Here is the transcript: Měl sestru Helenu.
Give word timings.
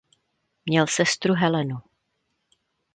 Měl 0.65 0.87
sestru 0.87 1.33
Helenu. 1.33 1.77